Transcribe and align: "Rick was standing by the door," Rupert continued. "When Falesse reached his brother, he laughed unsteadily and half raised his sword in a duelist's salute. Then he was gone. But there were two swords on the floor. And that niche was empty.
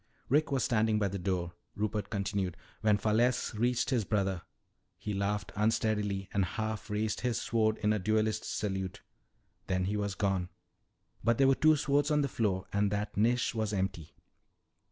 "Rick 0.29 0.51
was 0.51 0.63
standing 0.63 0.97
by 0.97 1.09
the 1.09 1.19
door," 1.19 1.53
Rupert 1.75 2.09
continued. 2.09 2.57
"When 2.81 2.97
Falesse 2.97 3.53
reached 3.53 3.91
his 3.91 4.03
brother, 4.03 4.41
he 4.97 5.13
laughed 5.13 5.51
unsteadily 5.55 6.27
and 6.33 6.43
half 6.43 6.89
raised 6.89 7.21
his 7.21 7.39
sword 7.39 7.77
in 7.83 7.93
a 7.93 7.99
duelist's 7.99 8.47
salute. 8.49 9.03
Then 9.67 9.85
he 9.85 9.97
was 9.97 10.15
gone. 10.15 10.49
But 11.23 11.37
there 11.37 11.47
were 11.47 11.53
two 11.53 11.75
swords 11.75 12.09
on 12.09 12.21
the 12.21 12.27
floor. 12.27 12.65
And 12.73 12.89
that 12.91 13.15
niche 13.15 13.53
was 13.53 13.73
empty. 13.73 14.15